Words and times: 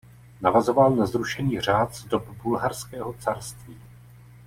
Navazoval 0.41 0.91
na 0.95 1.05
zrušený 1.05 1.59
řád 1.61 1.93
z 1.95 2.05
dob 2.05 2.29
Bulharského 2.41 3.13
carství. 3.13 3.77